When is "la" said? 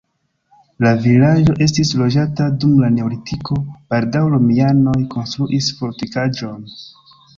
0.85-0.93, 2.85-2.89